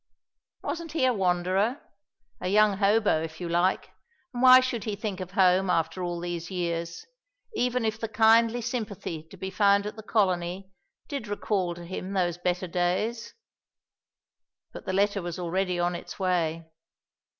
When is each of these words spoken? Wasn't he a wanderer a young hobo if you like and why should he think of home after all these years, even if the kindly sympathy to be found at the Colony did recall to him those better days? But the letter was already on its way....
Wasn't 0.63 0.93
he 0.93 1.05
a 1.05 1.13
wanderer 1.13 1.79
a 2.39 2.47
young 2.47 2.77
hobo 2.77 3.21
if 3.21 3.39
you 3.39 3.47
like 3.47 3.91
and 4.33 4.41
why 4.41 4.59
should 4.59 4.85
he 4.85 4.95
think 4.95 5.19
of 5.19 5.33
home 5.33 5.69
after 5.69 6.01
all 6.01 6.19
these 6.19 6.49
years, 6.49 7.05
even 7.53 7.85
if 7.85 7.99
the 7.99 8.07
kindly 8.07 8.61
sympathy 8.61 9.21
to 9.29 9.37
be 9.37 9.51
found 9.51 9.85
at 9.85 9.97
the 9.97 10.01
Colony 10.01 10.71
did 11.07 11.27
recall 11.27 11.75
to 11.75 11.85
him 11.85 12.13
those 12.13 12.39
better 12.39 12.65
days? 12.67 13.35
But 14.73 14.87
the 14.87 14.93
letter 14.93 15.21
was 15.21 15.37
already 15.37 15.77
on 15.79 15.93
its 15.93 16.17
way.... 16.17 16.71